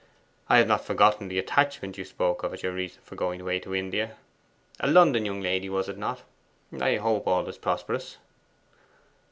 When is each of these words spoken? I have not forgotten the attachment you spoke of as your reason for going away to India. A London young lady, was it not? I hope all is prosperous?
I 0.49 0.57
have 0.57 0.65
not 0.67 0.83
forgotten 0.83 1.27
the 1.27 1.37
attachment 1.37 1.95
you 1.95 2.05
spoke 2.05 2.41
of 2.41 2.55
as 2.55 2.63
your 2.63 2.71
reason 2.73 3.03
for 3.03 3.13
going 3.13 3.39
away 3.39 3.59
to 3.59 3.75
India. 3.75 4.15
A 4.79 4.87
London 4.89 5.27
young 5.27 5.41
lady, 5.41 5.69
was 5.69 5.87
it 5.87 5.97
not? 5.99 6.23
I 6.81 6.95
hope 6.95 7.27
all 7.27 7.47
is 7.47 7.59
prosperous? 7.59 8.17